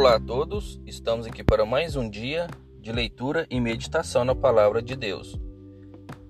Olá 0.00 0.14
a 0.14 0.18
todos, 0.18 0.80
estamos 0.86 1.26
aqui 1.26 1.44
para 1.44 1.66
mais 1.66 1.94
um 1.94 2.08
dia 2.08 2.46
de 2.80 2.90
leitura 2.90 3.46
e 3.50 3.60
meditação 3.60 4.24
na 4.24 4.34
palavra 4.34 4.80
de 4.80 4.96
Deus. 4.96 5.38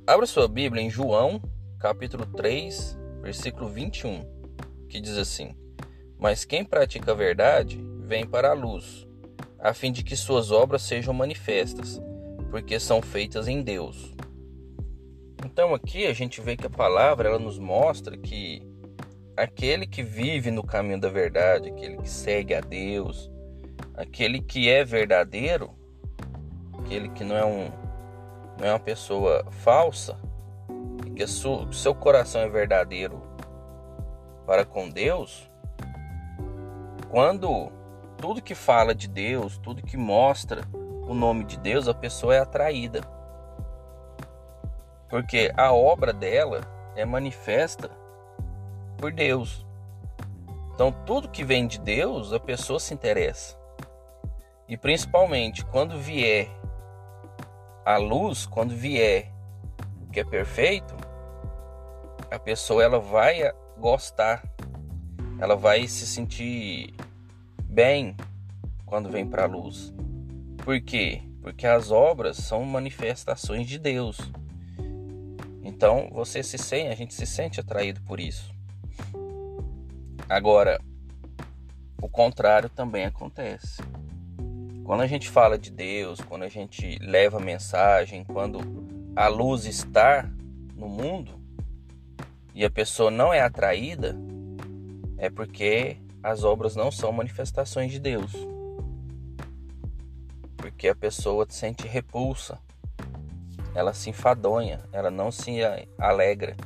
Abra 0.04 0.26
sua 0.26 0.48
Bíblia 0.48 0.82
em 0.82 0.90
João, 0.90 1.40
capítulo 1.78 2.26
3, 2.26 2.98
versículo 3.22 3.68
21, 3.68 4.24
que 4.88 5.00
diz 5.00 5.16
assim: 5.16 5.54
Mas 6.18 6.44
quem 6.44 6.64
pratica 6.64 7.12
a 7.12 7.14
verdade 7.14 7.80
vem 8.00 8.26
para 8.26 8.50
a 8.50 8.54
luz, 8.54 9.06
a 9.60 9.72
fim 9.72 9.92
de 9.92 10.02
que 10.02 10.16
suas 10.16 10.50
obras 10.50 10.82
sejam 10.82 11.14
manifestas, 11.14 12.02
porque 12.50 12.80
são 12.80 13.00
feitas 13.00 13.46
em 13.46 13.62
Deus. 13.62 14.12
Então 15.46 15.72
aqui 15.72 16.08
a 16.08 16.12
gente 16.12 16.40
vê 16.40 16.56
que 16.56 16.66
a 16.66 16.70
palavra 16.70 17.28
ela 17.28 17.38
nos 17.38 17.56
mostra 17.56 18.16
que 18.16 18.66
aquele 19.36 19.86
que 19.86 20.02
vive 20.02 20.50
no 20.50 20.64
caminho 20.64 21.00
da 21.00 21.08
verdade, 21.08 21.68
aquele 21.68 21.98
que 21.98 22.10
segue 22.10 22.52
a 22.52 22.60
Deus, 22.60 23.30
aquele 24.00 24.40
que 24.40 24.70
é 24.70 24.82
verdadeiro, 24.82 25.70
aquele 26.78 27.10
que 27.10 27.22
não 27.22 27.36
é 27.36 27.44
um 27.44 27.70
não 28.58 28.66
é 28.66 28.72
uma 28.72 28.80
pessoa 28.80 29.46
falsa, 29.50 30.18
que 31.14 31.22
o 31.22 31.72
seu 31.72 31.94
coração 31.94 32.40
é 32.42 32.48
verdadeiro 32.48 33.22
para 34.46 34.64
com 34.64 34.88
Deus, 34.88 35.50
quando 37.08 37.70
tudo 38.18 38.42
que 38.42 38.54
fala 38.54 38.94
de 38.94 39.08
Deus, 39.08 39.56
tudo 39.58 39.82
que 39.82 39.96
mostra 39.96 40.62
o 41.06 41.14
nome 41.14 41.44
de 41.44 41.58
Deus, 41.58 41.88
a 41.88 41.94
pessoa 41.94 42.34
é 42.34 42.40
atraída. 42.40 43.00
Porque 45.08 45.52
a 45.56 45.72
obra 45.72 46.12
dela 46.12 46.60
é 46.94 47.04
manifesta 47.04 47.90
por 48.98 49.12
Deus. 49.12 49.66
Então, 50.74 50.92
tudo 51.04 51.28
que 51.28 51.44
vem 51.44 51.66
de 51.66 51.80
Deus, 51.80 52.32
a 52.32 52.40
pessoa 52.40 52.78
se 52.78 52.92
interessa. 52.92 53.59
E 54.70 54.76
principalmente 54.76 55.64
quando 55.64 55.98
vier 55.98 56.48
a 57.84 57.96
luz, 57.96 58.46
quando 58.46 58.72
vier 58.72 59.32
o 60.00 60.12
que 60.12 60.20
é 60.20 60.24
perfeito, 60.24 60.94
a 62.30 62.38
pessoa 62.38 62.80
ela 62.80 63.00
vai 63.00 63.52
gostar, 63.76 64.44
ela 65.40 65.56
vai 65.56 65.88
se 65.88 66.06
sentir 66.06 66.94
bem 67.64 68.16
quando 68.86 69.10
vem 69.10 69.26
para 69.26 69.42
a 69.42 69.48
luz. 69.48 69.92
Por 70.58 70.80
quê? 70.80 71.20
Porque 71.42 71.66
as 71.66 71.90
obras 71.90 72.36
são 72.36 72.62
manifestações 72.64 73.66
de 73.66 73.76
Deus. 73.76 74.18
Então 75.64 76.08
você 76.12 76.44
se 76.44 76.56
sente, 76.56 76.92
a 76.92 76.94
gente 76.94 77.12
se 77.12 77.26
sente 77.26 77.58
atraído 77.58 78.00
por 78.02 78.20
isso. 78.20 78.54
Agora, 80.28 80.80
o 82.00 82.08
contrário 82.08 82.68
também 82.68 83.04
acontece. 83.04 83.82
Quando 84.90 85.02
a 85.02 85.06
gente 85.06 85.30
fala 85.30 85.56
de 85.56 85.70
Deus, 85.70 86.20
quando 86.20 86.42
a 86.42 86.48
gente 86.48 86.98
leva 86.98 87.36
a 87.36 87.40
mensagem, 87.40 88.24
quando 88.24 88.58
a 89.14 89.28
luz 89.28 89.64
está 89.64 90.28
no 90.74 90.88
mundo 90.88 91.40
e 92.52 92.64
a 92.64 92.70
pessoa 92.70 93.08
não 93.08 93.32
é 93.32 93.40
atraída, 93.40 94.16
é 95.16 95.30
porque 95.30 95.96
as 96.20 96.42
obras 96.42 96.74
não 96.74 96.90
são 96.90 97.12
manifestações 97.12 97.92
de 97.92 98.00
Deus. 98.00 98.32
Porque 100.56 100.88
a 100.88 100.96
pessoa 100.96 101.46
sente 101.48 101.86
repulsa, 101.86 102.58
ela 103.76 103.94
se 103.94 104.10
enfadonha, 104.10 104.80
ela 104.90 105.08
não 105.08 105.30
se 105.30 105.60
alegra. 105.98 106.56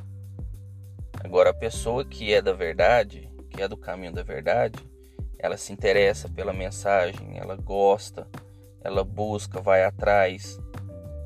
Agora, 1.23 1.51
a 1.51 1.53
pessoa 1.53 2.03
que 2.03 2.33
é 2.33 2.41
da 2.41 2.53
verdade, 2.53 3.29
que 3.51 3.61
é 3.61 3.67
do 3.67 3.77
caminho 3.77 4.13
da 4.13 4.23
verdade, 4.23 4.79
ela 5.45 5.57
se 5.57 5.71
interessa 5.71 6.27
pela 6.27 6.51
mensagem, 6.51 7.37
ela 7.37 7.55
gosta, 7.55 8.27
ela 8.81 9.03
busca, 9.03 9.61
vai 9.61 9.83
atrás, 9.83 10.59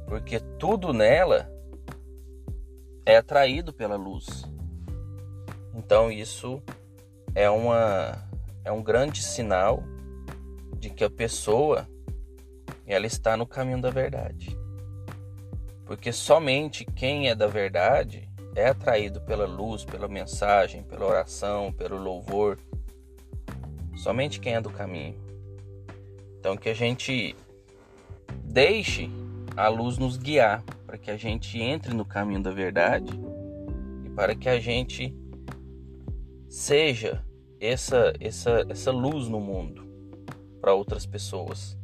porque 0.07 0.39
tudo 0.39 0.93
nela 0.93 1.49
é 3.05 3.17
atraído 3.17 3.73
pela 3.73 3.95
luz. 3.95 4.45
Então 5.73 6.11
isso 6.11 6.61
é 7.33 7.49
uma 7.49 8.27
é 8.63 8.71
um 8.71 8.83
grande 8.83 9.23
sinal 9.23 9.81
de 10.77 10.89
que 10.89 11.03
a 11.03 11.09
pessoa 11.09 11.87
ela 12.85 13.05
está 13.05 13.37
no 13.37 13.47
caminho 13.47 13.81
da 13.81 13.89
verdade. 13.89 14.57
Porque 15.85 16.11
somente 16.11 16.83
quem 16.83 17.29
é 17.29 17.35
da 17.35 17.47
verdade 17.47 18.29
é 18.55 18.67
atraído 18.67 19.21
pela 19.21 19.45
luz, 19.45 19.85
pela 19.85 20.07
mensagem, 20.07 20.83
pela 20.83 21.05
oração, 21.05 21.71
pelo 21.71 21.97
louvor. 21.97 22.57
Somente 23.99 24.39
quem 24.39 24.53
é 24.55 24.61
do 24.61 24.69
caminho. 24.69 25.13
Então 26.39 26.55
que 26.55 26.69
a 26.69 26.73
gente 26.73 27.35
deixe 28.45 29.11
a 29.57 29.67
luz 29.67 29.97
nos 29.97 30.15
guiar 30.15 30.63
para 30.87 30.97
que 30.97 31.11
a 31.11 31.17
gente 31.17 31.59
entre 31.59 31.93
no 31.93 32.05
caminho 32.05 32.41
da 32.41 32.49
verdade 32.49 33.11
e 34.05 34.09
para 34.11 34.33
que 34.35 34.47
a 34.47 34.57
gente 34.57 35.13
seja 36.47 37.21
essa 37.59 38.13
essa 38.21 38.65
essa 38.69 38.89
luz 38.89 39.27
no 39.27 39.41
mundo 39.41 39.85
para 40.61 40.73
outras 40.73 41.05
pessoas. 41.05 41.77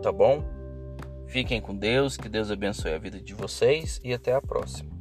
Tá 0.00 0.12
bom? 0.12 0.44
Fiquem 1.26 1.60
com 1.60 1.74
Deus, 1.74 2.16
que 2.16 2.28
Deus 2.28 2.52
abençoe 2.52 2.92
a 2.92 2.98
vida 2.98 3.20
de 3.20 3.34
vocês 3.34 4.00
e 4.04 4.14
até 4.14 4.32
a 4.32 4.40
próxima. 4.40 4.99